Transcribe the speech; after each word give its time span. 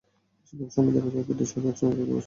বেশির 0.57 0.57
ভাগ 0.61 0.69
সময়ই 0.75 0.93
দেখা 0.95 1.09
যায়, 1.13 1.23
অতিথিরা 1.25 1.49
সবাই 1.53 1.69
একসঙ্গে 1.71 1.93
খেতে 1.95 2.03
বসতে 2.05 2.09
চান। 2.09 2.19